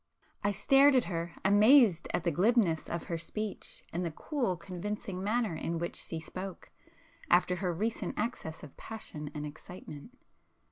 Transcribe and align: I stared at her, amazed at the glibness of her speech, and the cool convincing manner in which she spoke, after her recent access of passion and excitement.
I 0.43 0.51
stared 0.51 0.95
at 0.95 1.03
her, 1.03 1.33
amazed 1.45 2.07
at 2.11 2.23
the 2.23 2.31
glibness 2.31 2.89
of 2.89 3.03
her 3.03 3.19
speech, 3.19 3.83
and 3.93 4.03
the 4.03 4.09
cool 4.09 4.57
convincing 4.57 5.23
manner 5.23 5.55
in 5.55 5.77
which 5.77 5.95
she 5.95 6.19
spoke, 6.19 6.71
after 7.29 7.57
her 7.57 7.71
recent 7.71 8.17
access 8.17 8.63
of 8.63 8.75
passion 8.77 9.29
and 9.35 9.45
excitement. 9.45 10.17